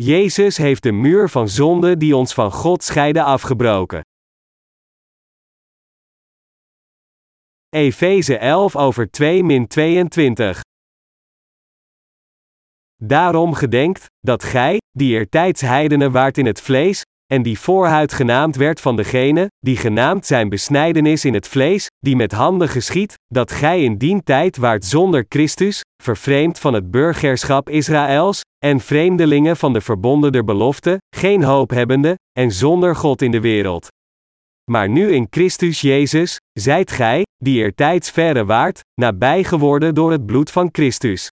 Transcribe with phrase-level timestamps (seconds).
[0.00, 4.00] Jezus heeft de muur van zonde die ons van God scheidde afgebroken.
[7.68, 10.60] Efeze 11 over 2 min 22.
[12.96, 17.02] Daarom gedenkt, dat gij, die eertijds heidenen waart in het vlees,
[17.32, 22.16] en die voorhuid genaamd werd van degene, die genaamd zijn besnijdenis in het vlees, die
[22.16, 27.68] met handen geschiet, dat gij in dien tijd waart zonder Christus, vervreemd van het burgerschap
[27.68, 33.30] Israëls, en vreemdelingen van de verbonden der belofte, geen hoop hebbende, en zonder God in
[33.30, 33.88] de wereld.
[34.70, 40.26] Maar nu in Christus Jezus, zijt gij, die eertijds verre waart, nabij geworden door het
[40.26, 41.28] bloed van Christus.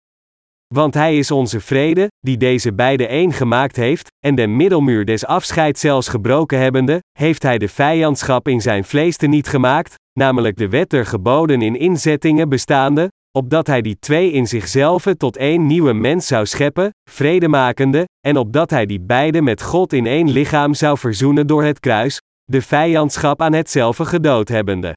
[0.72, 5.26] Want hij is onze vrede, die deze beide één gemaakt heeft, en de middelmuur des
[5.26, 10.56] afscheids zelfs gebroken hebbende, heeft hij de vijandschap in zijn vlees te niet gemaakt, namelijk
[10.56, 13.08] de wet der geboden in inzettingen bestaande,
[13.38, 18.70] opdat hij die twee in zichzelf tot één nieuwe mens zou scheppen, vredemakende, en opdat
[18.70, 23.42] hij die beide met God in één lichaam zou verzoenen door het kruis, de vijandschap
[23.42, 24.96] aan hetzelfde gedood hebbende.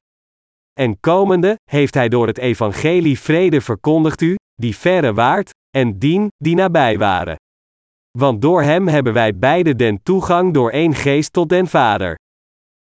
[0.72, 6.28] En komende, heeft hij door het evangelie vrede verkondigd u, die verre waart, en dien,
[6.36, 7.36] die nabij waren.
[8.18, 12.14] Want door hem hebben wij beide den toegang door één geest tot den Vader.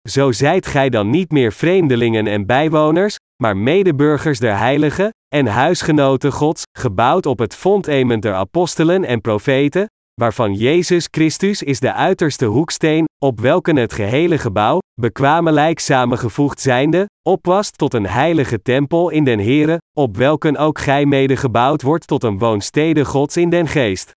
[0.10, 6.32] Zo zijt gij dan niet meer vreemdelingen en bijwoners, maar medeburgers der heiligen, en huisgenoten
[6.32, 9.88] Gods, gebouwd op het fondament der apostelen en profeten,
[10.22, 17.06] waarvan Jezus Christus is de uiterste hoeksteen, op welke het gehele gebouw, bekwamelijk samengevoegd zijnde,
[17.30, 22.08] opwast tot een heilige tempel in den Here, op welken ook gij mede gebouwd wordt
[22.08, 24.12] tot een woonstede Gods in den geest.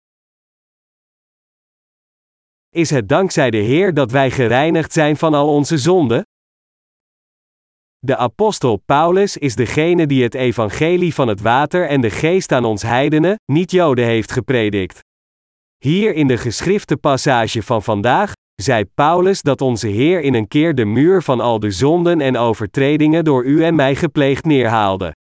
[2.70, 6.24] Is het dankzij de Heer dat wij gereinigd zijn van al onze zonden?
[8.00, 12.66] De apostel Paulus is degene die het evangelie van het water en de geest aan
[12.66, 15.08] ons heidenen, niet Joden heeft gepredikt.
[15.86, 20.76] Hier in de geschrifte passage van vandaag, zei Paulus dat onze Heer in een keer
[20.76, 25.16] de muur van al de zonden en overtredingen door u en mij gepleegd neerhaalde.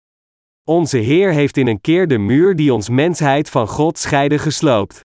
[0.68, 5.00] Onze Heer heeft in een keer de muur die ons mensheid van God scheidde gesloopt.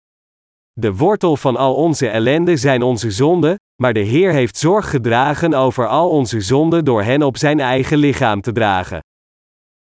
[0.74, 5.54] De wortel van al onze ellende zijn onze zonden, maar de Heer heeft zorg gedragen
[5.54, 9.00] over al onze zonden door hen op zijn eigen lichaam te dragen.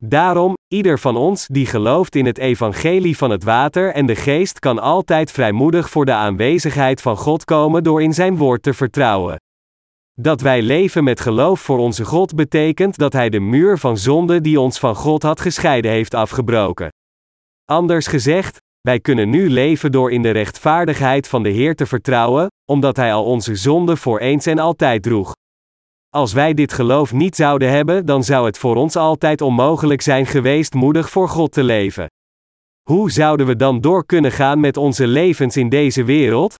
[0.05, 4.59] Daarom, ieder van ons die gelooft in het evangelie van het water en de geest
[4.59, 9.35] kan altijd vrijmoedig voor de aanwezigheid van God komen door in zijn woord te vertrouwen.
[10.13, 14.41] Dat wij leven met geloof voor onze God betekent dat Hij de muur van zonde
[14.41, 16.89] die ons van God had gescheiden heeft afgebroken.
[17.65, 22.47] Anders gezegd, wij kunnen nu leven door in de rechtvaardigheid van de Heer te vertrouwen,
[22.71, 25.33] omdat Hij al onze zonden voor eens en altijd droeg.
[26.15, 30.25] Als wij dit geloof niet zouden hebben, dan zou het voor ons altijd onmogelijk zijn
[30.25, 32.07] geweest moedig voor God te leven.
[32.89, 36.55] Hoe zouden we dan door kunnen gaan met onze levens in deze wereld?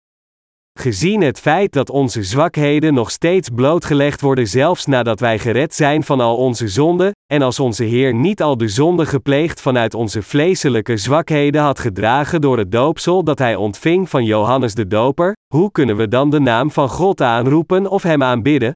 [0.79, 6.03] Gezien het feit dat onze zwakheden nog steeds blootgelegd worden zelfs nadat wij gered zijn
[6.03, 10.21] van al onze zonden, en als onze Heer niet al de zonde gepleegd vanuit onze
[10.21, 15.71] vleeselijke zwakheden had gedragen door het doopsel dat Hij ontving van Johannes de Doper, hoe
[15.71, 18.73] kunnen we dan de naam van God aanroepen of Hem aanbidden?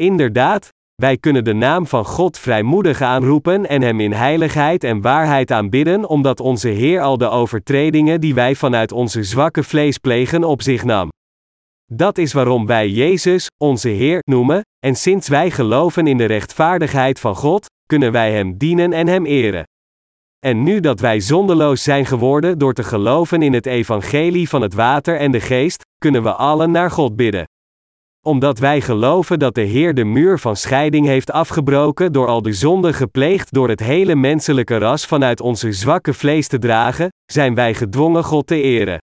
[0.00, 5.50] Inderdaad, wij kunnen de naam van God vrijmoedig aanroepen en Hem in heiligheid en waarheid
[5.50, 10.62] aanbidden, omdat onze Heer al de overtredingen die wij vanuit onze zwakke vlees plegen op
[10.62, 11.08] zich nam.
[11.92, 17.20] Dat is waarom wij Jezus, onze Heer, noemen, en sinds wij geloven in de rechtvaardigheid
[17.20, 19.64] van God, kunnen wij Hem dienen en Hem eren.
[20.46, 24.74] En nu dat wij zondeloos zijn geworden door te geloven in het evangelie van het
[24.74, 27.46] water en de geest, kunnen we allen naar God bidden
[28.24, 32.52] omdat wij geloven dat de Heer de muur van scheiding heeft afgebroken door al de
[32.52, 37.74] zonden gepleegd door het hele menselijke ras vanuit onze zwakke vlees te dragen, zijn wij
[37.74, 38.98] gedwongen God te eren.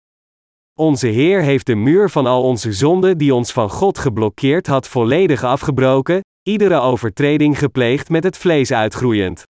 [0.80, 4.88] Onze Heer heeft de muur van al onze zonden die ons van God geblokkeerd had
[4.88, 9.44] volledig afgebroken, iedere overtreding gepleegd met het vlees uitgroeiend.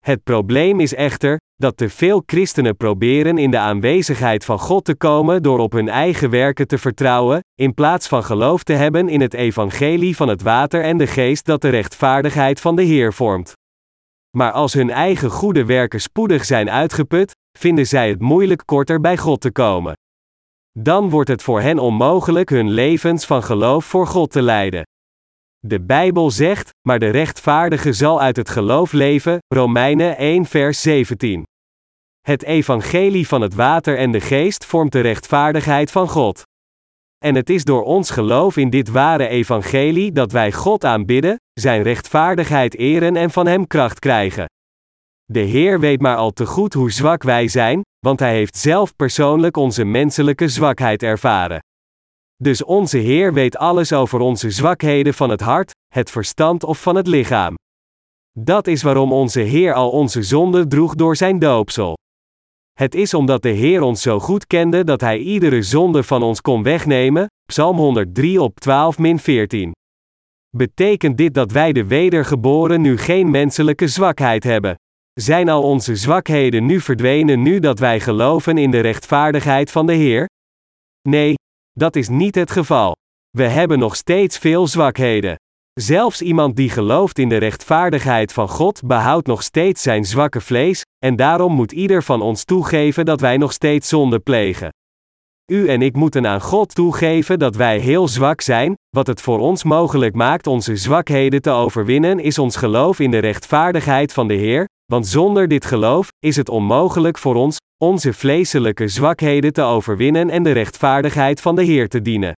[0.00, 4.94] Het probleem is echter, dat te veel christenen proberen in de aanwezigheid van God te
[4.94, 9.20] komen door op hun eigen werken te vertrouwen, in plaats van geloof te hebben in
[9.20, 13.52] het evangelie van het water en de geest dat de rechtvaardigheid van de Heer vormt.
[14.36, 19.16] Maar als hun eigen goede werken spoedig zijn uitgeput, vinden zij het moeilijk korter bij
[19.16, 19.92] God te komen.
[20.78, 24.82] Dan wordt het voor hen onmogelijk hun levens van geloof voor God te leiden.
[25.66, 31.42] De Bijbel zegt, maar de rechtvaardige zal uit het geloof leven, Romeinen 1 vers 17.
[32.20, 36.42] Het evangelie van het water en de geest vormt de rechtvaardigheid van God.
[37.24, 41.82] En het is door ons geloof in dit ware evangelie dat wij God aanbidden, zijn
[41.82, 44.44] rechtvaardigheid eren en van Hem kracht krijgen.
[45.24, 48.96] De Heer weet maar al te goed hoe zwak wij zijn, want Hij heeft zelf
[48.96, 51.60] persoonlijk onze menselijke zwakheid ervaren.
[52.42, 56.96] Dus onze Heer weet alles over onze zwakheden van het hart, het verstand of van
[56.96, 57.54] het lichaam.
[58.38, 61.96] Dat is waarom onze Heer al onze zonden droeg door zijn doopsel.
[62.72, 66.40] Het is omdat de Heer ons zo goed kende dat Hij iedere zonde van ons
[66.40, 69.72] kon wegnemen, Psalm 103 op 12 14.
[70.56, 74.74] Betekent dit dat wij de wedergeboren nu geen menselijke zwakheid hebben?
[75.12, 79.92] Zijn al onze zwakheden nu verdwenen nu dat wij geloven in de rechtvaardigheid van de
[79.92, 80.28] Heer?
[81.08, 81.34] Nee,
[81.72, 82.96] dat is niet het geval.
[83.30, 85.36] We hebben nog steeds veel zwakheden.
[85.80, 90.82] Zelfs iemand die gelooft in de rechtvaardigheid van God behoudt nog steeds zijn zwakke vlees,
[90.98, 94.68] en daarom moet ieder van ons toegeven dat wij nog steeds zonde plegen.
[95.52, 99.38] U en ik moeten aan God toegeven dat wij heel zwak zijn, wat het voor
[99.38, 104.34] ons mogelijk maakt onze zwakheden te overwinnen is ons geloof in de rechtvaardigheid van de
[104.34, 110.30] Heer, want zonder dit geloof is het onmogelijk voor ons onze vleeselijke zwakheden te overwinnen
[110.30, 112.32] en de rechtvaardigheid van de Heer te dienen.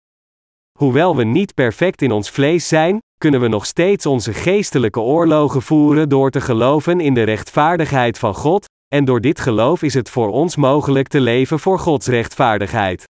[0.79, 5.63] Hoewel we niet perfect in ons vlees zijn, kunnen we nog steeds onze geestelijke oorlogen
[5.63, 8.65] voeren door te geloven in de rechtvaardigheid van God,
[8.95, 13.05] en door dit geloof is het voor ons mogelijk te leven voor Gods rechtvaardigheid.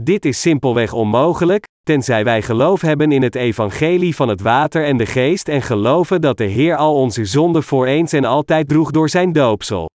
[0.00, 4.96] Dit is simpelweg onmogelijk, tenzij wij geloof hebben in het evangelie van het water en
[4.96, 8.90] de geest en geloven dat de Heer al onze zonden voor eens en altijd droeg
[8.90, 9.88] door zijn doopsel.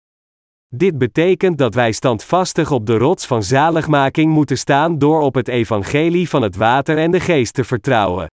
[0.68, 5.48] Dit betekent dat wij standvastig op de rots van zaligmaking moeten staan door op het
[5.48, 8.28] evangelie van het water en de geest te vertrouwen.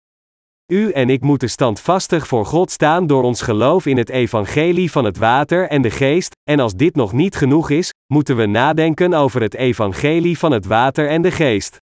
[0.72, 5.04] U en ik moeten standvastig voor God staan door ons geloof in het evangelie van
[5.04, 9.14] het water en de geest, en als dit nog niet genoeg is, moeten we nadenken
[9.14, 11.76] over het evangelie van het water en de geest.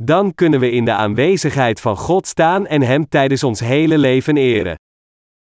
[0.00, 4.36] Dan kunnen we in de aanwezigheid van God staan en Hem tijdens ons hele leven
[4.36, 4.76] eren.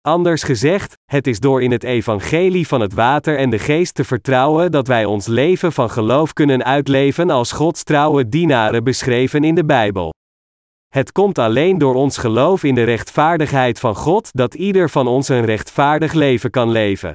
[0.01, 4.05] Anders gezegd, het is door in het evangelie van het water en de geest te
[4.05, 9.55] vertrouwen dat wij ons leven van geloof kunnen uitleven als Gods trouwe dienaren beschreven in
[9.55, 10.13] de Bijbel.
[10.93, 15.29] Het komt alleen door ons geloof in de rechtvaardigheid van God dat ieder van ons
[15.29, 17.13] een rechtvaardig leven kan leven.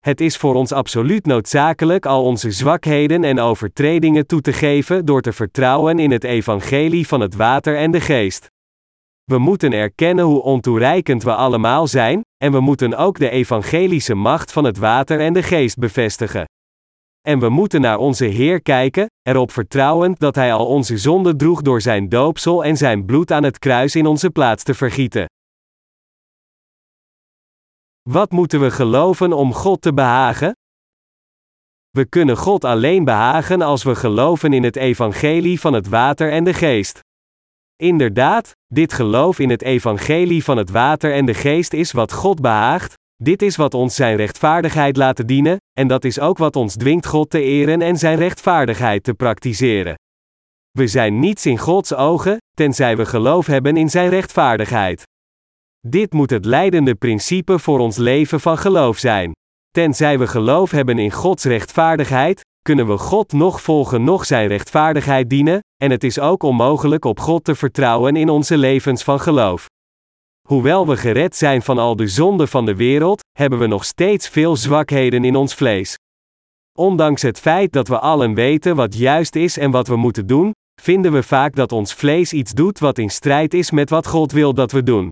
[0.00, 5.20] Het is voor ons absoluut noodzakelijk al onze zwakheden en overtredingen toe te geven door
[5.20, 8.46] te vertrouwen in het evangelie van het water en de geest.
[9.24, 14.52] We moeten erkennen hoe ontoereikend we allemaal zijn, en we moeten ook de evangelische macht
[14.52, 16.44] van het water en de geest bevestigen.
[17.28, 21.62] En we moeten naar onze Heer kijken, erop vertrouwend dat Hij al onze zonden droeg
[21.62, 25.26] door Zijn doopsel en Zijn bloed aan het kruis in onze plaats te vergieten.
[28.02, 30.52] Wat moeten we geloven om God te behagen?
[31.90, 36.44] We kunnen God alleen behagen als we geloven in het evangelie van het water en
[36.44, 37.00] de geest.
[37.76, 42.40] Inderdaad, dit geloof in het evangelie van het water en de geest is wat God
[42.40, 46.74] behaagt, dit is wat ons zijn rechtvaardigheid laat dienen, en dat is ook wat ons
[46.76, 49.94] dwingt God te eren en zijn rechtvaardigheid te praktiseren.
[50.70, 55.02] We zijn niets in Gods ogen, tenzij we geloof hebben in zijn rechtvaardigheid.
[55.86, 59.32] Dit moet het leidende principe voor ons leven van geloof zijn.
[59.70, 65.30] Tenzij we geloof hebben in Gods rechtvaardigheid, kunnen we God nog volgen nog zijn rechtvaardigheid
[65.30, 69.66] dienen, en het is ook onmogelijk op God te vertrouwen in onze levens van geloof.
[70.52, 74.28] Hoewel we gered zijn van al de zonden van de wereld, hebben we nog steeds
[74.28, 75.98] veel zwakheden in ons vlees.
[76.78, 80.50] Ondanks het feit dat we allen weten wat juist is en wat we moeten doen,
[80.80, 84.32] vinden we vaak dat ons vlees iets doet wat in strijd is met wat God
[84.32, 85.08] wil dat we doen.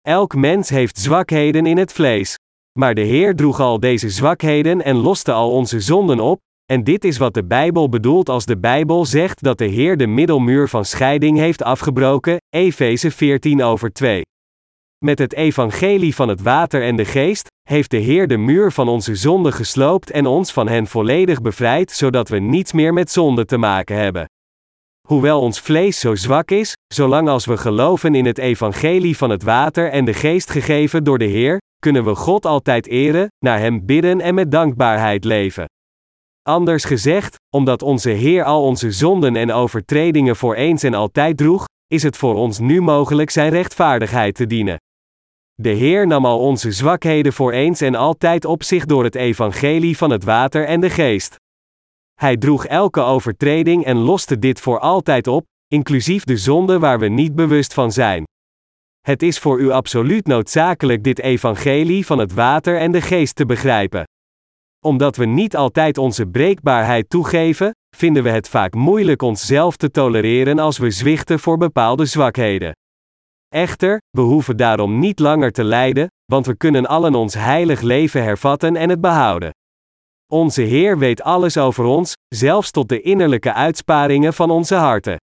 [0.00, 2.34] Elk mens heeft zwakheden in het vlees.
[2.78, 6.38] Maar de Heer droeg al deze zwakheden en loste al onze zonden op,
[6.72, 10.06] en dit is wat de Bijbel bedoelt als de Bijbel zegt dat de Heer de
[10.06, 14.22] middelmuur van scheiding heeft afgebroken, Efeze 14 over 2.
[15.04, 18.88] Met het evangelie van het water en de geest, heeft de Heer de muur van
[18.88, 23.44] onze zonde gesloopt en ons van hen volledig bevrijd, zodat we niets meer met zonde
[23.44, 24.26] te maken hebben.
[25.08, 29.42] Hoewel ons vlees zo zwak is, zolang als we geloven in het evangelie van het
[29.42, 33.86] water en de geest gegeven door de Heer, kunnen we God altijd eren, naar Hem
[33.86, 35.64] bidden en met dankbaarheid leven.
[36.42, 41.64] Anders gezegd, omdat onze Heer al onze zonden en overtredingen voor eens en altijd droeg,
[41.86, 44.78] is het voor ons nu mogelijk Zijn rechtvaardigheid te dienen.
[45.62, 49.96] De Heer nam al onze zwakheden voor eens en altijd op zich door het evangelie
[49.96, 51.36] van het water en de geest.
[52.14, 57.08] Hij droeg elke overtreding en loste dit voor altijd op, inclusief de zonde waar we
[57.08, 58.24] niet bewust van zijn.
[59.00, 63.46] Het is voor u absoluut noodzakelijk dit evangelie van het water en de geest te
[63.46, 64.04] begrijpen.
[64.84, 70.58] Omdat we niet altijd onze breekbaarheid toegeven, vinden we het vaak moeilijk onszelf te tolereren
[70.58, 72.72] als we zwichten voor bepaalde zwakheden.
[73.48, 78.22] Echter, we hoeven daarom niet langer te lijden, want we kunnen allen ons heilig leven
[78.22, 79.50] hervatten en het behouden.
[80.32, 85.16] Onze Heer weet alles over ons, zelfs tot de innerlijke uitsparingen van onze harten.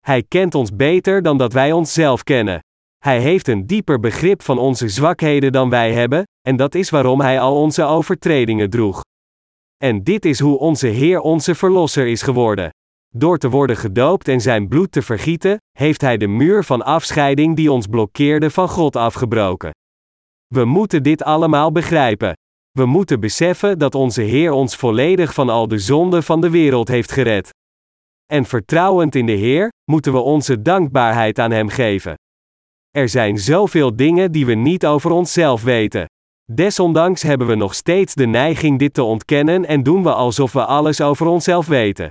[0.00, 2.58] Hij kent ons beter dan dat wij onszelf kennen.
[2.98, 7.20] Hij heeft een dieper begrip van onze zwakheden dan wij hebben, en dat is waarom
[7.20, 9.02] Hij al onze overtredingen droeg.
[9.76, 12.70] En dit is hoe onze Heer onze Verlosser is geworden.
[13.16, 17.56] Door te worden gedoopt en zijn bloed te vergieten, heeft Hij de muur van afscheiding
[17.56, 19.70] die ons blokkeerde van God afgebroken.
[20.54, 22.32] We moeten dit allemaal begrijpen.
[22.70, 26.88] We moeten beseffen dat onze Heer ons volledig van al de zonden van de wereld
[26.88, 27.50] heeft gered.
[28.32, 32.14] En vertrouwend in de Heer, moeten we onze dankbaarheid aan Hem geven.
[32.90, 36.06] Er zijn zoveel dingen die we niet over onszelf weten.
[36.52, 40.64] Desondanks hebben we nog steeds de neiging dit te ontkennen en doen we alsof we
[40.64, 42.08] alles over onszelf weten.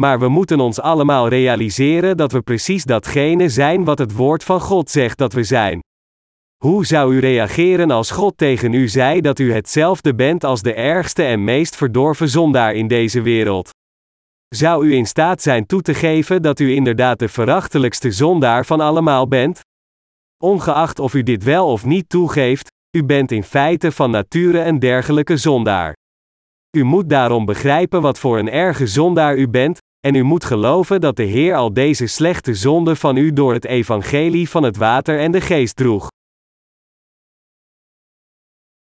[0.00, 4.60] Maar we moeten ons allemaal realiseren dat we precies datgene zijn wat het woord van
[4.60, 5.80] God zegt dat we zijn.
[6.62, 10.74] Hoe zou u reageren als God tegen u zei dat u hetzelfde bent als de
[10.74, 13.70] ergste en meest verdorven zondaar in deze wereld?
[14.54, 18.80] Zou u in staat zijn toe te geven dat u inderdaad de verachtelijkste zondaar van
[18.80, 19.60] allemaal bent?
[20.44, 24.78] Ongeacht of u dit wel of niet toegeeft, u bent in feite van nature een
[24.78, 25.94] dergelijke zondaar.
[26.76, 31.00] U moet daarom begrijpen wat voor een erge zondaar u bent, en u moet geloven
[31.00, 35.18] dat de Heer al deze slechte zonden van u door het evangelie van het water
[35.18, 36.08] en de geest droeg.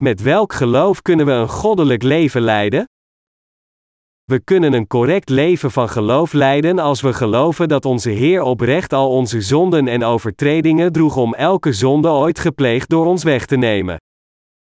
[0.03, 2.85] Met welk geloof kunnen we een goddelijk leven leiden?
[4.23, 8.93] We kunnen een correct leven van geloof leiden als we geloven dat onze Heer oprecht
[8.93, 13.55] al onze zonden en overtredingen droeg om elke zonde ooit gepleegd door ons weg te
[13.55, 13.97] nemen.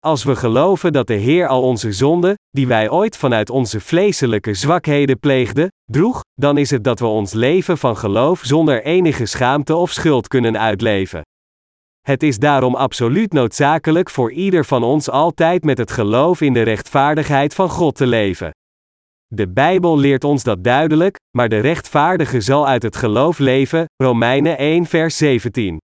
[0.04, 4.54] Als we geloven dat de Heer al onze zonden, die wij ooit vanuit onze vleeselijke
[4.54, 9.76] zwakheden pleegden, droeg, dan is het dat we ons leven van geloof zonder enige schaamte
[9.76, 11.20] of schuld kunnen uitleven.
[12.00, 16.62] Het is daarom absoluut noodzakelijk voor ieder van ons altijd met het geloof in de
[16.62, 18.50] rechtvaardigheid van God te leven.
[19.26, 24.58] De Bijbel leert ons dat duidelijk, maar de rechtvaardige zal uit het geloof leven, Romeinen
[24.58, 25.78] 1 vers 17.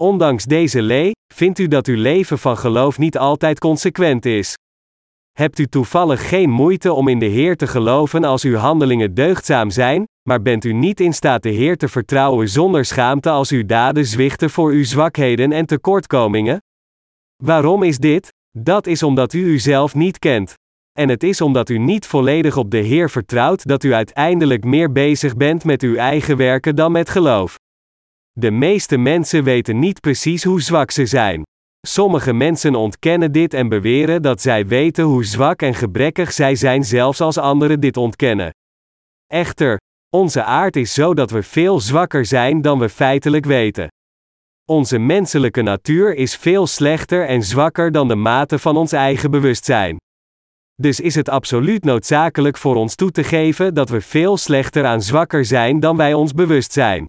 [0.00, 4.54] Ondanks deze lee, vindt u dat uw leven van geloof niet altijd consequent is.
[5.32, 9.70] Hebt u toevallig geen moeite om in de Heer te geloven als uw handelingen deugdzaam
[9.70, 13.66] zijn, maar bent u niet in staat de Heer te vertrouwen zonder schaamte als uw
[13.66, 16.58] daden zwichten voor uw zwakheden en tekortkomingen?
[17.42, 18.28] Waarom is dit?
[18.58, 20.54] Dat is omdat u uzelf niet kent.
[20.98, 24.92] En het is omdat u niet volledig op de Heer vertrouwt dat u uiteindelijk meer
[24.92, 27.56] bezig bent met uw eigen werken dan met geloof.
[28.40, 31.42] De meeste mensen weten niet precies hoe zwak ze zijn.
[31.86, 36.84] Sommige mensen ontkennen dit en beweren dat zij weten hoe zwak en gebrekkig zij zijn,
[36.84, 38.50] zelfs als anderen dit ontkennen.
[39.26, 39.76] Echter,
[40.16, 43.88] onze aard is zo dat we veel zwakker zijn dan we feitelijk weten.
[44.64, 49.96] Onze menselijke natuur is veel slechter en zwakker dan de mate van ons eigen bewustzijn.
[50.74, 55.02] Dus is het absoluut noodzakelijk voor ons toe te geven dat we veel slechter aan
[55.02, 57.04] zwakker zijn dan wij ons bewust zijn.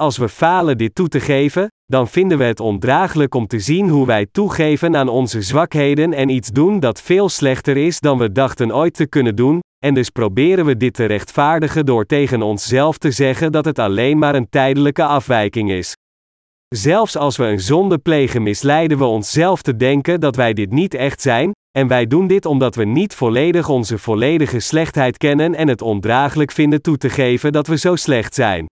[0.00, 3.88] Als we falen dit toe te geven, dan vinden we het ondraaglijk om te zien
[3.88, 8.32] hoe wij toegeven aan onze zwakheden en iets doen dat veel slechter is dan we
[8.32, 12.98] dachten ooit te kunnen doen, en dus proberen we dit te rechtvaardigen door tegen onszelf
[12.98, 15.92] te zeggen dat het alleen maar een tijdelijke afwijking is.
[16.68, 20.94] Zelfs als we een zonde plegen, misleiden we onszelf te denken dat wij dit niet
[20.94, 25.68] echt zijn, en wij doen dit omdat we niet volledig onze volledige slechtheid kennen en
[25.68, 28.66] het ondraaglijk vinden toe te geven dat we zo slecht zijn.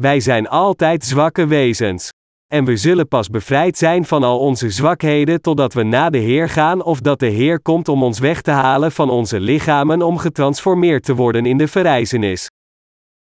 [0.00, 2.08] Wij zijn altijd zwakke wezens.
[2.52, 6.48] En we zullen pas bevrijd zijn van al onze zwakheden totdat we naar de Heer
[6.48, 10.18] gaan of dat de Heer komt om ons weg te halen van onze lichamen om
[10.18, 12.46] getransformeerd te worden in de verrijzenis.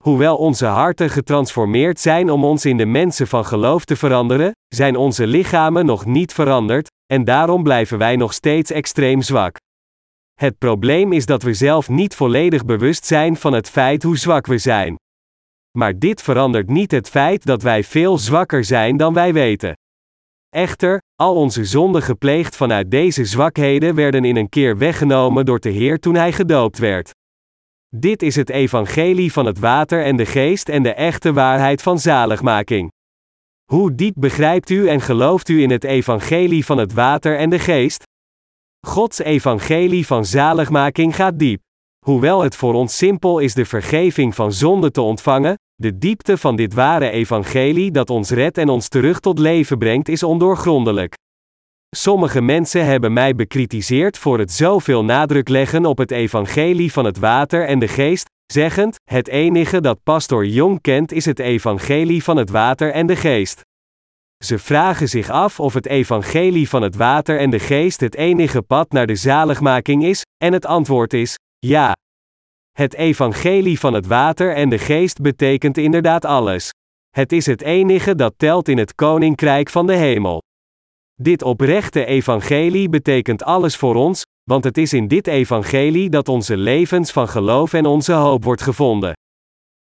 [0.04, 4.96] Hoewel onze harten getransformeerd zijn om ons in de mensen van geloof te veranderen, zijn
[4.96, 9.58] onze lichamen nog niet veranderd, en daarom blijven wij nog steeds extreem zwak.
[10.34, 14.46] Het probleem is dat we zelf niet volledig bewust zijn van het feit hoe zwak
[14.46, 14.96] we zijn.
[15.76, 19.78] Maar dit verandert niet het feit dat wij veel zwakker zijn dan wij weten.
[20.50, 25.70] Echter, al onze zonden gepleegd vanuit deze zwakheden werden in een keer weggenomen door de
[25.70, 27.12] Heer toen Hij gedoopt werd.
[27.96, 32.00] Dit is het evangelie van het water en de geest en de echte waarheid van
[32.00, 32.92] zaligmaking.
[33.72, 37.60] Hoe diep begrijpt u en gelooft u in het evangelie van het water en de
[37.60, 38.04] geest?
[38.88, 41.62] Gods evangelie van zaligmaking gaat diep.
[42.06, 46.56] Hoewel het voor ons simpel is de vergeving van zonde te ontvangen, de diepte van
[46.56, 51.14] dit ware evangelie dat ons redt en ons terug tot leven brengt is ondoorgrondelijk.
[51.96, 57.18] Sommige mensen hebben mij bekritiseerd voor het zoveel nadruk leggen op het evangelie van het
[57.18, 62.38] water en de geest, zeggend: Het enige dat Pastor Jong kent is het evangelie van
[62.38, 63.62] het water en de geest.
[64.44, 68.62] Ze vragen zich af of het evangelie van het water en de geest het enige
[68.62, 71.94] pad naar de zaligmaking is, en het antwoord is: ja.
[72.76, 76.70] Het evangelie van het water en de geest betekent inderdaad alles.
[77.10, 80.42] Het is het enige dat telt in het koninkrijk van de hemel.
[81.22, 86.58] Dit oprechte evangelie betekent alles voor ons, want het is in dit evangelie dat onze
[86.58, 89.14] levens van geloof en onze hoop wordt gevonden.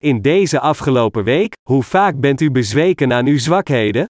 [0.03, 4.05] In deze afgelopen week, hoe vaak bent u bezweken aan uw zwakheden?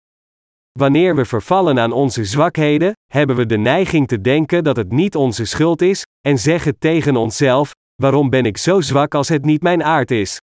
[0.79, 5.15] Wanneer we vervallen aan onze zwakheden, hebben we de neiging te denken dat het niet
[5.15, 7.71] onze schuld is, en zeggen tegen onszelf:
[8.03, 10.37] Waarom ben ik zo zwak als het niet mijn aard is?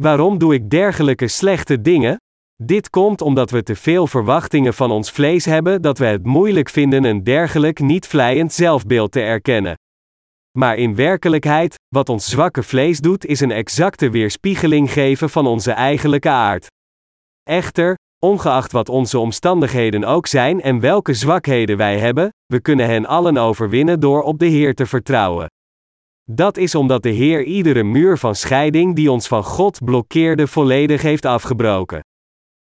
[0.00, 2.16] Waarom doe ik dergelijke slechte dingen?
[2.62, 6.68] Dit komt omdat we te veel verwachtingen van ons vlees hebben dat we het moeilijk
[6.68, 9.74] vinden een dergelijk niet vlijend zelfbeeld te erkennen.
[10.58, 15.72] Maar in werkelijkheid, wat ons zwakke vlees doet, is een exacte weerspiegeling geven van onze
[15.72, 16.66] eigenlijke aard.
[17.42, 23.06] Echter, ongeacht wat onze omstandigheden ook zijn en welke zwakheden wij hebben, we kunnen hen
[23.06, 25.48] allen overwinnen door op de Heer te vertrouwen.
[26.30, 31.02] Dat is omdat de Heer iedere muur van scheiding die ons van God blokkeerde volledig
[31.02, 32.00] heeft afgebroken.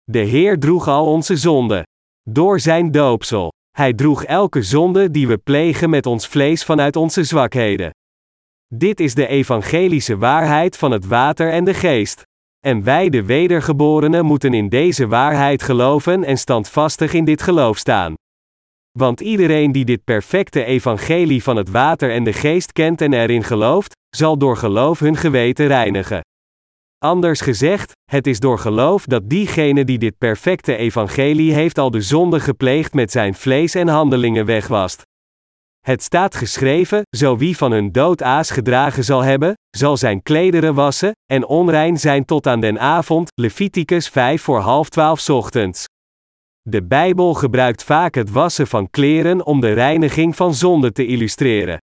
[0.04, 1.82] De Heer droeg al onze zonden.
[2.22, 3.52] Door zijn doopsel.
[3.70, 7.90] Hij droeg elke zonde die we plegen met ons vlees vanuit onze zwakheden.
[8.66, 12.22] Dit is de evangelische waarheid van het water en de geest.
[12.66, 18.14] En wij, de wedergeborenen, moeten in deze waarheid geloven en standvastig in dit geloof staan.
[18.98, 23.42] Want iedereen die dit perfecte evangelie van het water en de geest kent en erin
[23.42, 26.20] gelooft, zal door geloof hun geweten reinigen.
[26.98, 32.00] Anders gezegd, het is door geloof dat diegene die dit perfecte evangelie heeft al de
[32.00, 35.02] zonde gepleegd met zijn vlees en handelingen wegwast.
[35.80, 40.74] Het staat geschreven: zo wie van hun dood aas gedragen zal hebben, zal zijn klederen
[40.74, 43.28] wassen, en onrein zijn tot aan den avond.
[43.34, 45.84] Leviticus 5 voor half twaalf ochtends.
[46.68, 51.78] De Bijbel gebruikt vaak het wassen van kleren om de reiniging van zonde te illustreren.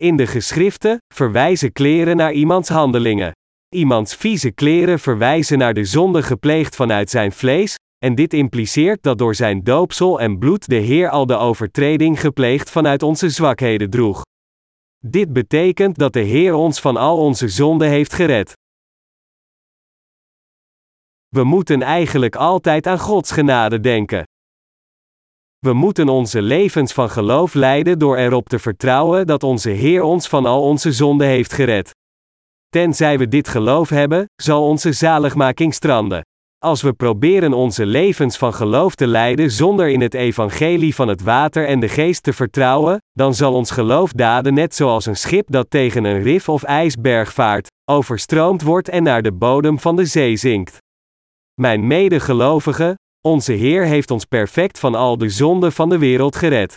[0.00, 3.32] In de geschriften verwijzen kleren naar iemands handelingen.
[3.68, 9.18] Iemands vieze kleren verwijzen naar de zonde gepleegd vanuit zijn vlees, en dit impliceert dat
[9.18, 14.22] door zijn doopsel en bloed de Heer al de overtreding gepleegd vanuit onze zwakheden droeg.
[14.98, 18.52] Dit betekent dat de Heer ons van al onze zonden heeft gered.
[21.34, 24.22] We moeten eigenlijk altijd aan Gods genade denken.
[25.58, 30.28] We moeten onze levens van geloof leiden door erop te vertrouwen dat onze Heer ons
[30.28, 31.90] van al onze zonden heeft gered.
[32.68, 36.20] Tenzij we dit geloof hebben, zal onze zaligmaking stranden.
[36.58, 41.22] Als we proberen onze levens van geloof te leiden zonder in het evangelie van het
[41.22, 45.46] water en de geest te vertrouwen, dan zal ons geloof daden net zoals een schip
[45.50, 50.04] dat tegen een rif of ijsberg vaart, overstroomd wordt en naar de bodem van de
[50.04, 50.81] zee zinkt.
[51.60, 56.74] Mijn medegelovigen, onze Heer heeft ons perfect van al de zonden van de wereld gered.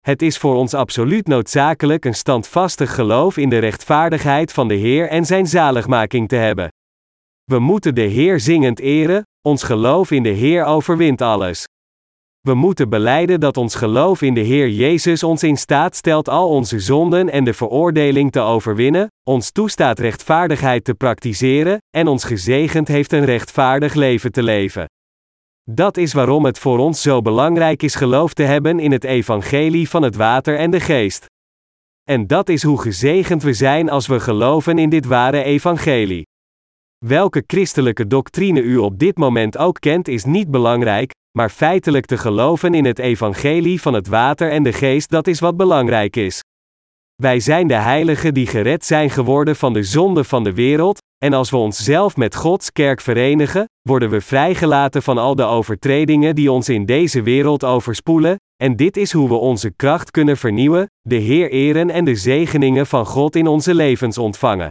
[0.00, 5.08] Het is voor ons absoluut noodzakelijk een standvastig geloof in de rechtvaardigheid van de Heer
[5.08, 6.68] en zijn zaligmaking te hebben.
[7.44, 11.64] We moeten de Heer zingend eren, ons geloof in de Heer overwint alles.
[12.40, 16.48] We moeten beleiden dat ons geloof in de Heer Jezus ons in staat stelt al
[16.48, 22.88] onze zonden en de veroordeling te overwinnen, ons toestaat rechtvaardigheid te praktiseren, en ons gezegend
[22.88, 24.84] heeft een rechtvaardig leven te leven.
[25.70, 29.88] Dat is waarom het voor ons zo belangrijk is geloof te hebben in het evangelie
[29.88, 31.26] van het water en de geest.
[32.02, 36.26] En dat is hoe gezegend we zijn als we geloven in dit ware evangelie.
[37.06, 42.18] Welke christelijke doctrine u op dit moment ook kent is niet belangrijk, maar feitelijk te
[42.18, 46.40] geloven in het evangelie van het water en de geest dat is wat belangrijk is.
[47.22, 51.32] Wij zijn de heiligen die gered zijn geworden van de zonde van de wereld, en
[51.32, 56.52] als we onszelf met Gods kerk verenigen, worden we vrijgelaten van al de overtredingen die
[56.52, 61.16] ons in deze wereld overspoelen, en dit is hoe we onze kracht kunnen vernieuwen, de
[61.16, 64.68] Heer eren en de zegeningen van God in onze levens ontvangen.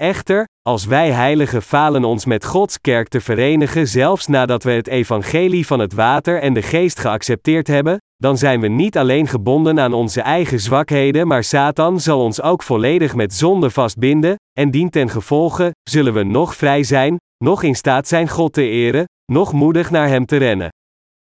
[0.00, 4.86] Echter, als wij heiligen falen ons met Gods kerk te verenigen zelfs nadat we het
[4.86, 9.80] evangelie van het water en de geest geaccepteerd hebben, dan zijn we niet alleen gebonden
[9.80, 14.90] aan onze eigen zwakheden, maar Satan zal ons ook volledig met zonde vastbinden, en dien
[14.90, 19.52] ten gevolge, zullen we nog vrij zijn, nog in staat zijn God te eren, nog
[19.52, 20.68] moedig naar Hem te rennen.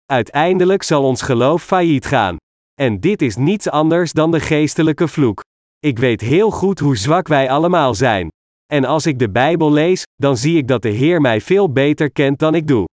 [0.06, 2.36] Uiteindelijk zal ons geloof failliet gaan.
[2.82, 5.41] En dit is niets anders dan de geestelijke vloek.
[5.80, 8.30] Ik weet heel goed hoe zwak wij allemaal zijn.
[8.71, 12.12] En als ik de Bijbel lees, dan zie ik dat de Heer mij veel beter
[12.12, 12.86] kent dan ik doe.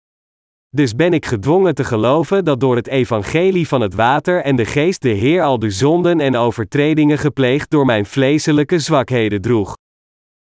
[0.68, 4.64] Dus ben ik gedwongen te geloven dat door het evangelie van het water en de
[4.64, 9.74] geest de Heer al de zonden en overtredingen gepleegd door mijn vleeselijke zwakheden droeg.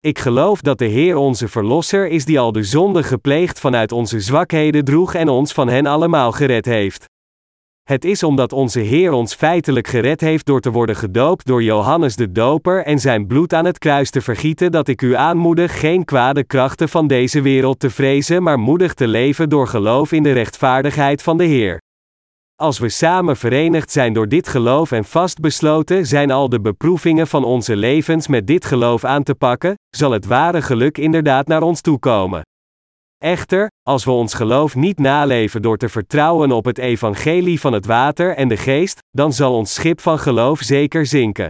[0.01, 4.21] Ik geloof dat de Heer onze Verlosser is die al de zonde gepleegd vanuit onze
[4.21, 7.05] zwakheden droeg en ons van hen allemaal gered heeft.
[7.89, 12.17] Het is omdat onze Heer ons feitelijk gered heeft door te worden gedoopt door Johannes
[12.17, 16.05] de Doper en zijn bloed aan het kruis te vergieten dat ik u aanmoedig geen
[16.05, 20.33] kwade krachten van deze wereld te vrezen, maar moedig te leven door geloof in de
[20.33, 21.81] rechtvaardigheid van de Heer.
[22.57, 27.45] Als we samen verenigd zijn door dit geloof en vastbesloten zijn al de beproevingen van
[27.45, 31.81] onze levens met dit geloof aan te pakken, zal het ware geluk inderdaad naar ons
[31.81, 32.43] toekomen.
[33.25, 37.87] Echter, als we ons geloof niet naleven door te vertrouwen op het evangelie van het
[37.87, 41.49] water en de geest, dan zal ons schip van geloof zeker zinken.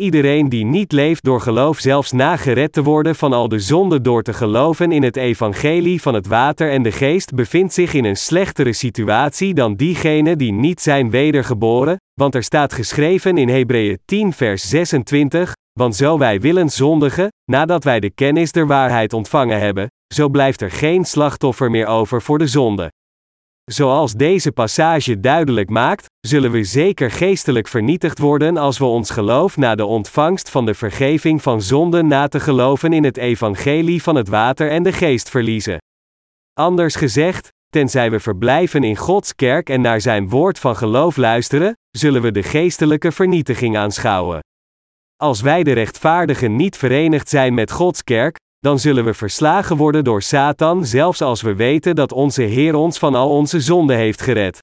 [0.00, 4.00] Iedereen die niet leeft door geloof zelfs na gered te worden van al de zonde
[4.00, 8.04] door te geloven in het evangelie van het water en de geest bevindt zich in
[8.04, 13.98] een slechtere situatie dan diegenen die niet zijn wedergeboren, want er staat geschreven in Hebreeën
[14.04, 19.60] 10 vers 26, want zo wij willen zondigen, nadat wij de kennis der waarheid ontvangen
[19.60, 22.90] hebben, zo blijft er geen slachtoffer meer over voor de zonde.
[23.64, 29.56] Zoals deze passage duidelijk maakt, zullen we zeker geestelijk vernietigd worden als we ons geloof
[29.56, 34.14] na de ontvangst van de vergeving van zonden na te geloven in het evangelie van
[34.14, 35.78] het water en de geest verliezen.
[36.52, 41.72] Anders gezegd, tenzij we verblijven in Gods kerk en naar zijn woord van geloof luisteren,
[41.90, 44.40] zullen we de geestelijke vernietiging aanschouwen.
[45.16, 50.04] Als wij de rechtvaardigen niet verenigd zijn met Gods kerk, dan zullen we verslagen worden
[50.04, 54.22] door Satan, zelfs als we weten dat onze Heer ons van al onze zonden heeft
[54.22, 54.58] gered.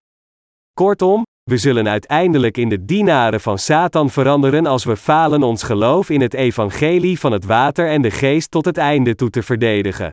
[0.73, 6.09] Kortom, we zullen uiteindelijk in de dienaren van Satan veranderen als we falen ons geloof
[6.09, 10.09] in het evangelie van het water en de geest tot het einde toe te verdedigen.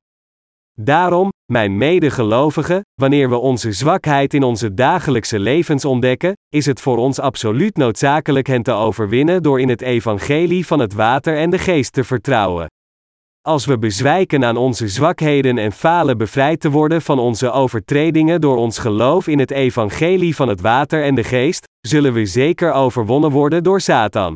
[0.80, 6.96] Daarom, mijn medegelovigen, wanneer we onze zwakheid in onze dagelijkse levens ontdekken, is het voor
[6.96, 11.58] ons absoluut noodzakelijk hen te overwinnen door in het evangelie van het water en de
[11.58, 12.66] geest te vertrouwen.
[13.42, 18.56] Als we bezwijken aan onze zwakheden en falen bevrijd te worden van onze overtredingen door
[18.56, 23.30] ons geloof in het evangelie van het water en de geest, zullen we zeker overwonnen
[23.30, 24.34] worden door Satan.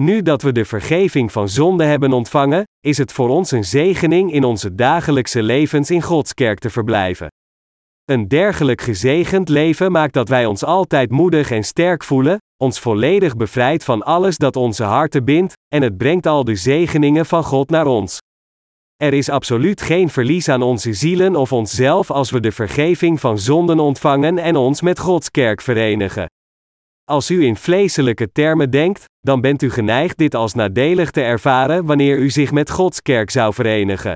[0.00, 4.32] Nu dat we de vergeving van zonde hebben ontvangen, is het voor ons een zegening
[4.32, 7.28] in onze dagelijkse levens in Gods kerk te verblijven.
[8.04, 13.36] Een dergelijk gezegend leven maakt dat wij ons altijd moedig en sterk voelen, ons volledig
[13.36, 17.70] bevrijdt van alles dat onze harten bindt, en het brengt al de zegeningen van God
[17.70, 18.18] naar ons.
[18.96, 23.38] Er is absoluut geen verlies aan onze zielen of onszelf als we de vergeving van
[23.38, 26.26] zonden ontvangen en ons met Gods kerk verenigen.
[27.04, 31.86] Als u in vleeselijke termen denkt, dan bent u geneigd dit als nadelig te ervaren
[31.86, 34.14] wanneer u zich met Gods kerk zou verenigen.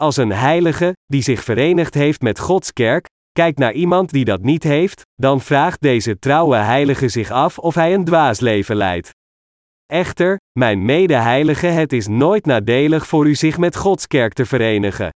[0.00, 4.42] Als een heilige, die zich verenigd heeft met Gods kerk, kijkt naar iemand die dat
[4.42, 9.10] niet heeft, dan vraagt deze trouwe heilige zich af of hij een dwaas leven leidt.
[9.86, 15.10] Echter, mijn medeheilige, het is nooit nadelig voor u zich met Gods kerk te verenigen.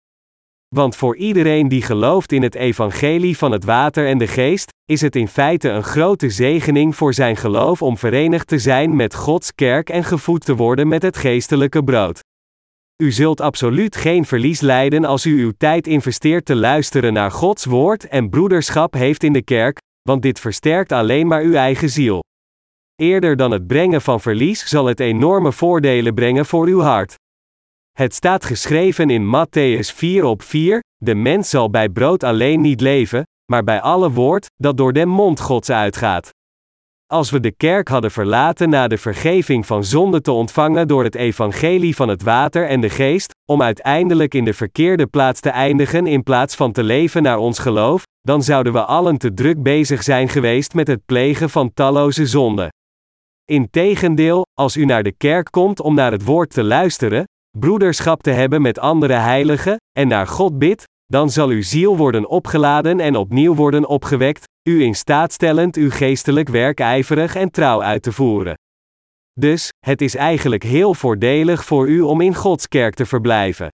[0.75, 5.01] Want voor iedereen die gelooft in het evangelie van het water en de geest, is
[5.01, 9.55] het in feite een grote zegening voor zijn geloof om verenigd te zijn met Gods
[9.55, 12.19] kerk en gevoed te worden met het geestelijke brood.
[13.01, 17.65] U zult absoluut geen verlies lijden als u uw tijd investeert te luisteren naar Gods
[17.65, 22.23] woord en broederschap heeft in de kerk, want dit versterkt alleen maar uw eigen ziel.
[22.95, 27.15] Eerder dan het brengen van verlies zal het enorme voordelen brengen voor uw hart.
[27.91, 32.81] Het staat geschreven in Matthäus 4 op 4: De mens zal bij brood alleen niet
[32.81, 36.29] leven, maar bij alle woord dat door de mond Gods uitgaat.
[37.11, 41.15] Als we de kerk hadden verlaten na de vergeving van zonde te ontvangen door het
[41.15, 46.07] evangelie van het water en de geest, om uiteindelijk in de verkeerde plaats te eindigen
[46.07, 50.03] in plaats van te leven naar ons geloof, dan zouden we allen te druk bezig
[50.03, 52.69] zijn geweest met het plegen van talloze zonden.
[53.45, 57.23] Integendeel, als u naar de kerk komt om naar het woord te luisteren,
[57.57, 62.29] broederschap te hebben met andere heiligen, en naar God bidt, dan zal uw ziel worden
[62.29, 67.83] opgeladen en opnieuw worden opgewekt, u in staat stellend uw geestelijk werk ijverig en trouw
[67.83, 68.53] uit te voeren.
[69.39, 73.69] Dus, het is eigenlijk heel voordelig voor u om in Gods kerk te verblijven.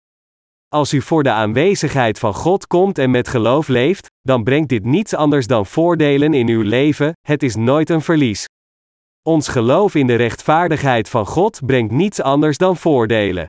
[0.68, 4.84] Als u voor de aanwezigheid van God komt en met geloof leeft, dan brengt dit
[4.84, 8.46] niets anders dan voordelen in uw leven, het is nooit een verlies.
[9.22, 13.46] Ons geloof in de rechtvaardigheid van God brengt niets anders dan voordelen.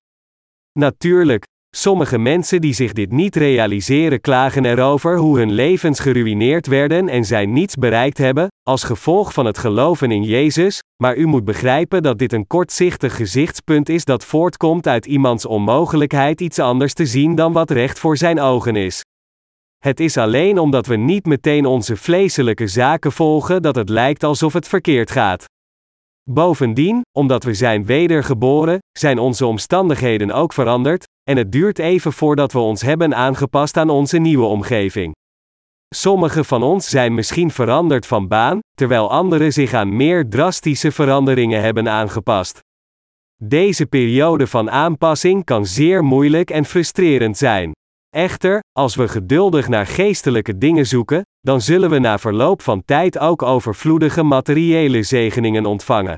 [0.72, 1.44] Natuurlijk,
[1.76, 7.24] sommige mensen die zich dit niet realiseren klagen erover hoe hun levens geruïneerd werden en
[7.24, 12.02] zij niets bereikt hebben, als gevolg van het geloven in Jezus, maar u moet begrijpen
[12.02, 17.34] dat dit een kortzichtig gezichtspunt is dat voortkomt uit iemands onmogelijkheid iets anders te zien
[17.34, 19.04] dan wat recht voor zijn ogen is.
[19.78, 24.52] Het is alleen omdat we niet meteen onze vleeselijke zaken volgen dat het lijkt alsof
[24.52, 25.44] het verkeerd gaat.
[26.30, 32.52] Bovendien, omdat we zijn wedergeboren, zijn onze omstandigheden ook veranderd, en het duurt even voordat
[32.52, 35.14] we ons hebben aangepast aan onze nieuwe omgeving.
[35.94, 41.60] Sommigen van ons zijn misschien veranderd van baan, terwijl anderen zich aan meer drastische veranderingen
[41.60, 42.60] hebben aangepast.
[43.42, 47.72] Deze periode van aanpassing kan zeer moeilijk en frustrerend zijn.
[48.08, 53.18] Echter, als we geduldig naar geestelijke dingen zoeken, dan zullen we na verloop van tijd
[53.18, 56.16] ook overvloedige materiële zegeningen ontvangen.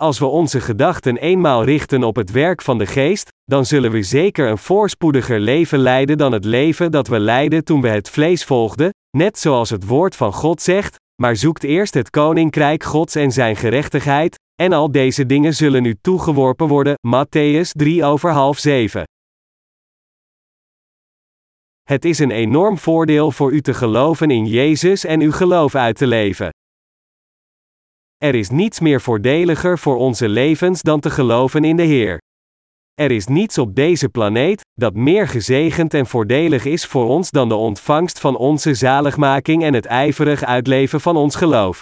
[0.00, 4.02] Als we onze gedachten eenmaal richten op het werk van de geest, dan zullen we
[4.02, 8.44] zeker een voorspoediger leven leiden dan het leven dat we leidden toen we het vlees
[8.44, 13.32] volgden, net zoals het woord van God zegt, maar zoekt eerst het koninkrijk Gods en
[13.32, 16.94] zijn gerechtigheid, en al deze dingen zullen u toegeworpen worden.
[17.06, 19.02] Matthäus 3 over half 7.
[21.82, 25.96] Het is een enorm voordeel voor u te geloven in Jezus en uw geloof uit
[25.96, 26.50] te leven.
[28.24, 32.18] Er is niets meer voordeliger voor onze levens dan te geloven in de Heer.
[32.94, 37.48] Er is niets op deze planeet dat meer gezegend en voordelig is voor ons dan
[37.48, 41.80] de ontvangst van onze zaligmaking en het ijverig uitleven van ons geloof.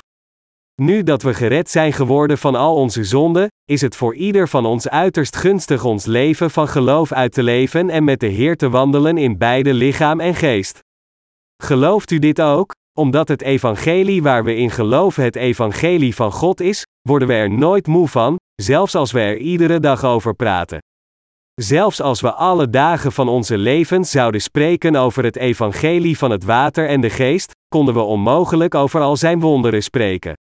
[0.82, 4.66] Nu dat we gered zijn geworden van al onze zonden, is het voor ieder van
[4.66, 8.68] ons uiterst gunstig ons leven van geloof uit te leven en met de Heer te
[8.68, 10.78] wandelen in beide lichaam en geest.
[11.62, 12.74] Gelooft u dit ook?
[12.98, 17.50] Omdat het evangelie waar we in geloven het evangelie van God is, worden we er
[17.50, 20.78] nooit moe van, zelfs als we er iedere dag over praten.
[21.54, 26.44] Zelfs als we alle dagen van onze levens zouden spreken over het evangelie van het
[26.44, 30.32] water en de geest, konden we onmogelijk over al zijn wonderen spreken.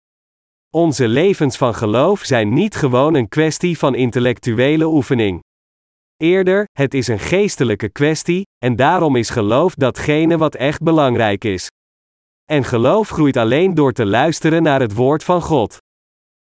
[0.70, 5.40] Onze levens van geloof zijn niet gewoon een kwestie van intellectuele oefening.
[6.18, 11.68] Eerder, het is een geestelijke kwestie, en daarom is geloof datgene wat echt belangrijk is.
[12.52, 15.78] En geloof groeit alleen door te luisteren naar het woord van God.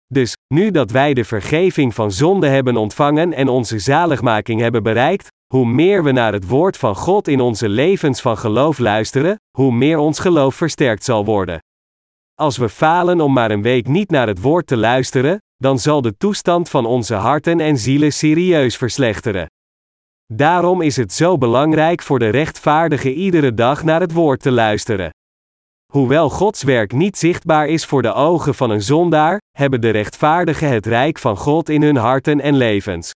[0.08, 5.28] Dus, nu dat wij de vergeving van zonde hebben ontvangen en onze zaligmaking hebben bereikt,
[5.54, 9.72] hoe meer we naar het woord van God in onze levens van geloof luisteren, hoe
[9.72, 11.60] meer ons geloof versterkt zal worden.
[12.36, 16.02] Als we falen om maar een week niet naar het woord te luisteren, dan zal
[16.02, 19.48] de toestand van onze harten en zielen serieus verslechteren.
[20.34, 25.10] Daarom is het zo belangrijk voor de rechtvaardige iedere dag naar het woord te luisteren.
[25.94, 30.70] Hoewel Gods werk niet zichtbaar is voor de ogen van een zondaar, hebben de rechtvaardigen
[30.70, 33.12] het rijk van God in hun harten en levens.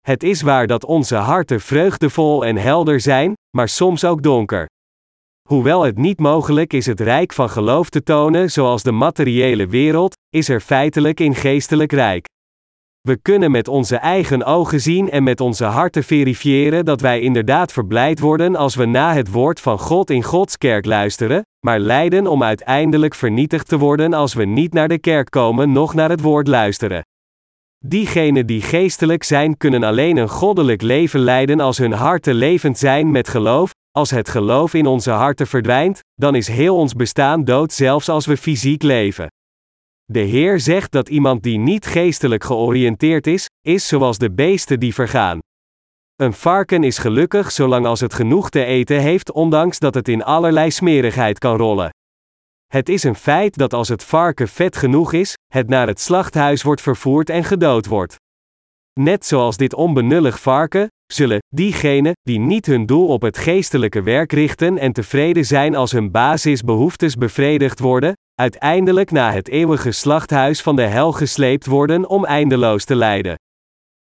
[0.00, 4.66] Het is waar dat onze harten vreugdevol en helder zijn, maar soms ook donker.
[5.48, 10.14] Hoewel het niet mogelijk is het rijk van geloof te tonen zoals de materiële wereld,
[10.28, 12.26] is er feitelijk in geestelijk rijk.
[13.08, 17.72] We kunnen met onze eigen ogen zien en met onze harten verifiëren dat wij inderdaad
[17.72, 22.26] verblijd worden als we na het woord van God in Gods kerk luisteren, maar lijden
[22.26, 26.20] om uiteindelijk vernietigd te worden als we niet naar de kerk komen noch naar het
[26.20, 27.04] woord luisteren.
[27.86, 33.10] Diegenen die geestelijk zijn kunnen alleen een goddelijk leven leiden als hun harten levend zijn
[33.10, 37.72] met geloof, als het geloof in onze harten verdwijnt, dan is heel ons bestaan dood
[37.72, 39.28] zelfs als we fysiek leven.
[40.12, 44.94] De Heer zegt dat iemand die niet geestelijk georiënteerd is, is zoals de beesten die
[44.94, 45.38] vergaan.
[46.16, 50.22] Een varken is gelukkig zolang als het genoeg te eten heeft, ondanks dat het in
[50.24, 51.90] allerlei smerigheid kan rollen.
[52.66, 56.62] Het is een feit dat als het varken vet genoeg is, het naar het slachthuis
[56.62, 58.16] wordt vervoerd en gedood wordt.
[59.00, 64.32] Net zoals dit onbenullig varken, zullen diegenen die niet hun doel op het geestelijke werk
[64.32, 70.76] richten en tevreden zijn als hun basisbehoeftes bevredigd worden, uiteindelijk naar het eeuwige slachthuis van
[70.76, 73.34] de hel gesleept worden om eindeloos te lijden.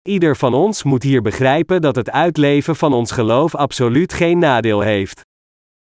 [0.07, 4.79] Ieder van ons moet hier begrijpen dat het uitleven van ons geloof absoluut geen nadeel
[4.81, 5.21] heeft.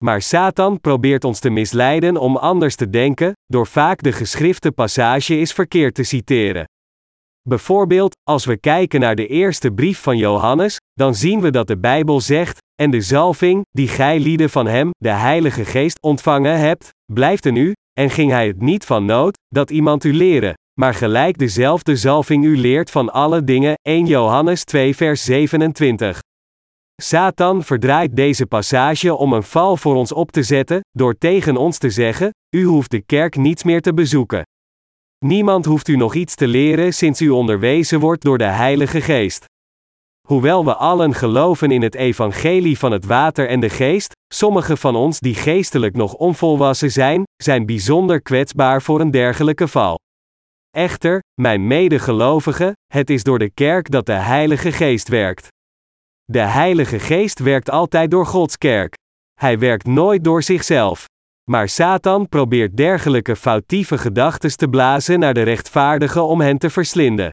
[0.04, 5.40] Maar Satan probeert ons te misleiden om anders te denken, door vaak de geschrifte passage
[5.40, 6.66] is verkeerd te citeren.
[7.50, 11.78] Bijvoorbeeld, als we kijken naar de eerste brief van Johannes, dan zien we dat de
[11.78, 16.90] Bijbel zegt: En de zalving, die gij lieden van hem, de Heilige Geest, ontvangen hebt,
[17.14, 20.94] blijft in u, en ging hij het niet van nood, dat iemand u leren, maar
[20.94, 23.74] gelijk dezelfde zalving u leert van alle dingen.
[23.82, 26.20] 1 Johannes 2 vers 27.
[27.02, 31.78] Satan verdraait deze passage om een val voor ons op te zetten, door tegen ons
[31.78, 34.44] te zeggen: U hoeft de kerk niet meer te bezoeken.
[35.26, 39.46] Niemand hoeft u nog iets te leren sinds u onderwezen wordt door de Heilige Geest.
[40.28, 44.96] Hoewel we allen geloven in het evangelie van het water en de geest, sommigen van
[44.96, 50.00] ons die geestelijk nog onvolwassen zijn, zijn bijzonder kwetsbaar voor een dergelijke val.
[50.70, 55.48] Echter, mijn medegelovigen, het is door de kerk dat de Heilige Geest werkt.
[56.24, 58.94] De Heilige Geest werkt altijd door Gods kerk.
[59.34, 61.06] Hij werkt nooit door zichzelf.
[61.52, 67.30] Maar Satan probeert dergelijke foutieve gedachten te blazen naar de rechtvaardigen om hen te verslinden.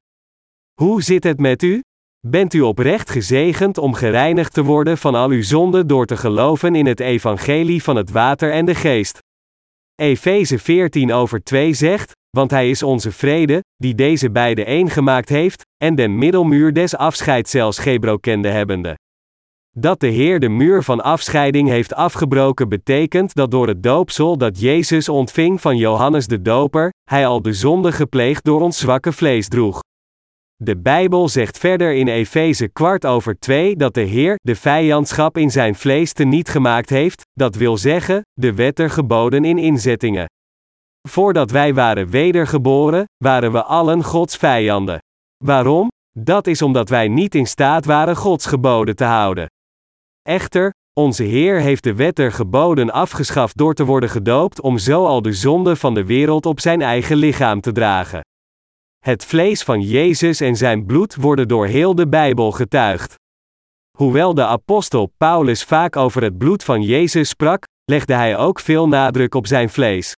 [0.81, 1.83] Hoe zit het met u?
[2.27, 6.75] Bent u oprecht gezegend om gereinigd te worden van al uw zonden door te geloven
[6.75, 9.19] in het evangelie van het water en de geest?
[9.95, 15.29] Efeze 14 over 2 zegt, want hij is onze vrede, die deze beide één gemaakt
[15.29, 18.97] heeft, en den middelmuur des afscheids zelfs gebrokende hebbende.
[19.81, 24.61] Dat de Heer de muur van afscheiding heeft afgebroken betekent dat door het doopsel dat
[24.61, 29.49] Jezus ontving van Johannes de Doper, hij al de zonde gepleegd door ons zwakke vlees
[29.49, 29.81] droeg.
[30.57, 35.51] De Bijbel zegt verder in Efeze kwart over twee dat de Heer de vijandschap in
[35.51, 40.27] zijn vlees te niet gemaakt heeft, dat wil zeggen, de wet er geboden in inzettingen.
[41.09, 44.99] Voordat wij waren wedergeboren, waren we allen Gods vijanden.
[45.45, 45.89] Waarom?
[46.19, 49.49] Dat is omdat wij niet in staat waren Gods geboden te houden.
[50.29, 55.07] Echter, onze Heer heeft de wet der geboden afgeschaft door te worden gedoopt om zo
[55.07, 58.21] al de zonde van de wereld op zijn eigen lichaam te dragen.
[58.99, 63.15] Het vlees van Jezus en zijn bloed worden door heel de Bijbel getuigd.
[63.97, 68.89] Hoewel de apostel Paulus vaak over het bloed van Jezus sprak, legde hij ook veel
[68.89, 70.15] nadruk op zijn vlees.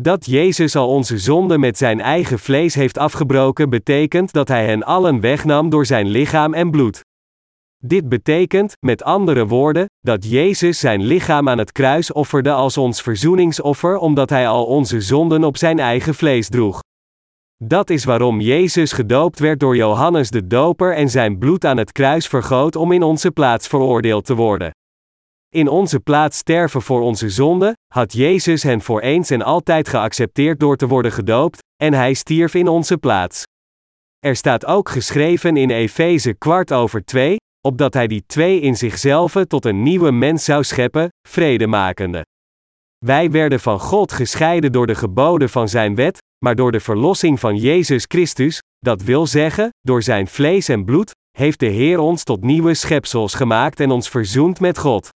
[0.00, 4.82] Dat Jezus al onze zonden met zijn eigen vlees heeft afgebroken, betekent dat hij hen
[4.82, 7.02] allen wegnam door zijn lichaam en bloed.
[7.84, 13.02] Dit betekent, met andere woorden, dat Jezus zijn lichaam aan het kruis offerde als ons
[13.02, 16.80] verzoeningsoffer omdat hij al onze zonden op zijn eigen vlees droeg.
[17.64, 21.92] Dat is waarom Jezus gedoopt werd door Johannes de Doper en zijn bloed aan het
[21.92, 24.70] kruis vergoot om in onze plaats veroordeeld te worden.
[25.48, 30.60] In onze plaats sterven voor onze zonden, had Jezus hen voor eens en altijd geaccepteerd
[30.60, 33.42] door te worden gedoopt, en hij stierf in onze plaats.
[34.18, 37.36] Er staat ook geschreven in Efeze kwart over twee,
[37.68, 42.24] opdat hij die twee in zichzelf tot een nieuwe mens zou scheppen, vredemakende.
[43.04, 47.40] Wij werden van God gescheiden door de geboden van zijn wet, maar door de verlossing
[47.40, 52.24] van Jezus Christus, dat wil zeggen, door zijn vlees en bloed, heeft de Heer ons
[52.24, 55.08] tot nieuwe schepsels gemaakt en ons verzoend met God.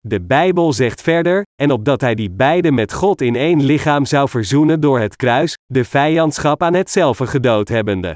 [0.00, 4.28] De Bijbel zegt verder, en opdat hij die beide met God in één lichaam zou
[4.28, 8.14] verzoenen door het kruis, de vijandschap aan hetzelfde gedood hebbende.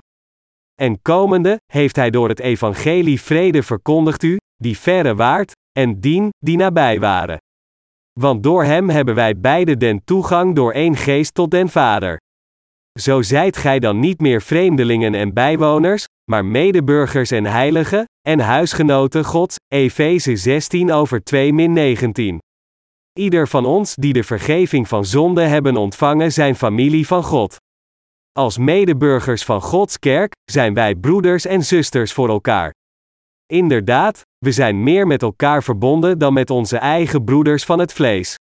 [0.81, 6.29] En komende, heeft hij door het evangelie vrede verkondigd u, die verre waard, en dien,
[6.39, 7.39] die nabij waren.
[8.21, 12.19] Want door hem hebben wij beide den toegang door één geest tot den Vader.
[12.99, 19.25] Zo zijt gij dan niet meer vreemdelingen en bijwoners, maar medeburgers en heiligen, en huisgenoten
[19.25, 22.39] Gods, Efeze 16 over 2 min 19.
[23.19, 27.57] Ieder van ons die de vergeving van zonde hebben ontvangen zijn familie van God.
[28.39, 32.75] Als medeburgers van Gods kerk, zijn wij broeders en zusters voor elkaar.
[33.47, 38.35] Inderdaad, we zijn meer met elkaar verbonden dan met onze eigen broeders van het vlees.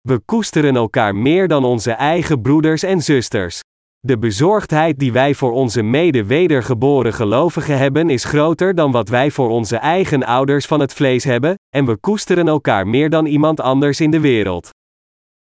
[0.00, 3.60] We koesteren elkaar meer dan onze eigen broeders en zusters.
[3.98, 9.48] De bezorgdheid die wij voor onze mede-wedergeboren gelovigen hebben is groter dan wat wij voor
[9.48, 14.00] onze eigen ouders van het vlees hebben, en we koesteren elkaar meer dan iemand anders
[14.00, 14.70] in de wereld.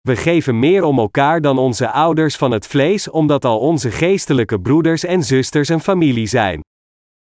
[0.08, 4.60] We geven meer om elkaar dan onze ouders van het vlees, omdat al onze geestelijke
[4.60, 6.62] broeders en zusters een familie zijn.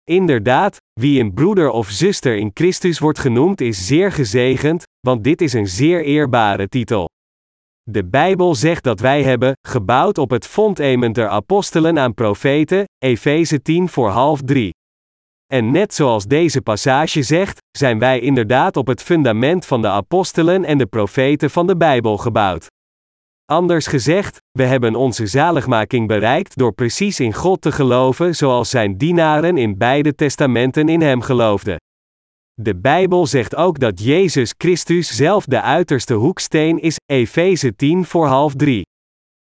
[0.04, 5.40] Inderdaad, wie een broeder of zuster in Christus wordt genoemd is zeer gezegend, want dit
[5.40, 7.08] is een zeer eerbare titel.
[7.82, 13.62] De Bijbel zegt dat wij hebben, gebouwd op het fondament der apostelen aan profeten, Efeze
[13.62, 14.70] 10 voor half 3.
[15.52, 20.64] En net zoals deze passage zegt, zijn wij inderdaad op het fundament van de apostelen
[20.64, 22.66] en de profeten van de Bijbel gebouwd.
[23.44, 28.96] Anders gezegd, we hebben onze zaligmaking bereikt door precies in God te geloven zoals zijn
[28.96, 31.76] dienaren in beide testamenten in Hem geloofden.
[32.54, 38.26] De Bijbel zegt ook dat Jezus Christus zelf de uiterste hoeksteen is, Efeze 10 voor
[38.26, 38.82] half 3.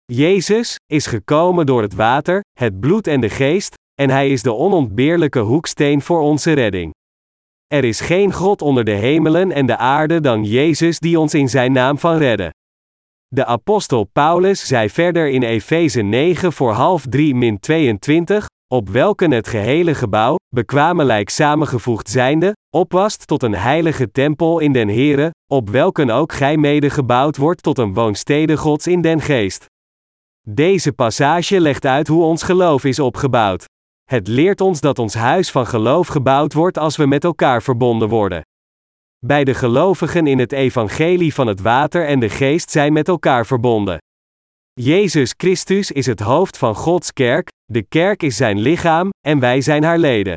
[0.04, 4.54] Jezus is gekomen door het water, het bloed en de geest, en hij is de
[4.54, 6.94] onontbeerlijke hoeksteen voor onze redding.
[7.66, 11.48] Er is geen God onder de hemelen en de aarde dan Jezus die ons in
[11.48, 12.50] zijn naam van redden.
[13.26, 19.30] De apostel Paulus zei verder in Efeze 9 voor half 3 min 22, op welken
[19.30, 25.70] het gehele gebouw, bekwamelijk samengevoegd zijnde, opwast tot een heilige tempel in den Here, op
[25.70, 29.66] welken ook gij mede gebouwd wordt tot een woonstede Gods in den geest.
[30.48, 33.64] Deze passage legt uit hoe ons geloof is opgebouwd.
[34.08, 38.08] Het leert ons dat ons huis van geloof gebouwd wordt als we met elkaar verbonden
[38.08, 38.42] worden.
[39.26, 43.46] Bij de gelovigen in het evangelie van het water en de geest zijn met elkaar
[43.46, 43.98] verbonden.
[44.72, 49.60] Jezus Christus is het hoofd van Gods kerk, de kerk is zijn lichaam, en wij
[49.60, 50.36] zijn haar leden.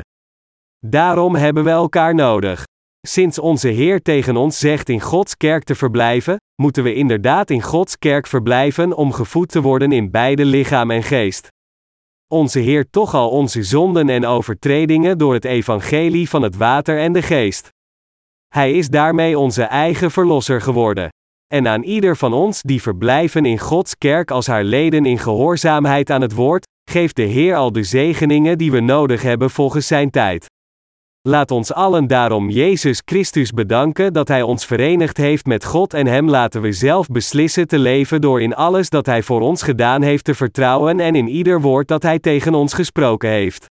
[0.86, 2.64] Daarom hebben we elkaar nodig.
[3.06, 7.62] Sinds onze Heer tegen ons zegt in Gods kerk te verblijven, moeten we inderdaad in
[7.62, 11.48] Gods kerk verblijven om gevoed te worden in beide lichaam en geest.
[12.32, 17.12] Onze Heer toch al onze zonden en overtredingen door het evangelie van het water en
[17.12, 17.68] de geest.
[18.48, 21.08] Hij is daarmee onze eigen verlosser geworden.
[21.54, 26.10] En aan ieder van ons die verblijven in Gods kerk als haar leden in gehoorzaamheid
[26.10, 30.10] aan het woord, geeft de Heer al de zegeningen die we nodig hebben volgens zijn
[30.10, 30.46] tijd.
[31.28, 36.06] Laat ons allen daarom Jezus Christus bedanken dat Hij ons verenigd heeft met God en
[36.06, 40.02] Hem laten we zelf beslissen te leven door in alles dat Hij voor ons gedaan
[40.02, 43.71] heeft te vertrouwen en in ieder woord dat Hij tegen ons gesproken heeft.